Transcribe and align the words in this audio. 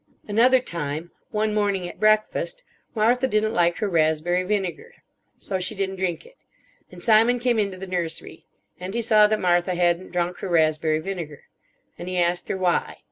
"Another 0.27 0.59
time. 0.59 1.11
One 1.29 1.53
morning 1.53 1.87
at 1.87 1.99
breakfast. 1.99 2.63
Martha 2.95 3.27
didn't 3.27 3.53
like 3.53 3.77
her 3.77 3.87
raspberry 3.87 4.41
vinegar. 4.41 4.95
So 5.37 5.59
she 5.59 5.75
didn't 5.75 5.97
drink 5.97 6.25
it. 6.25 6.37
And 6.91 7.03
Simon 7.03 7.37
came 7.37 7.59
into 7.59 7.77
the 7.77 7.85
nursery. 7.85 8.47
And 8.79 8.95
he 8.95 9.03
saw 9.03 9.27
that 9.27 9.39
Martha 9.39 9.75
hadn't 9.75 10.09
drunk 10.11 10.39
her 10.39 10.49
raspberry 10.49 10.97
vinegar. 11.01 11.43
And 11.99 12.07
he 12.07 12.17
asked 12.17 12.49
her 12.49 12.57
why. 12.57 12.97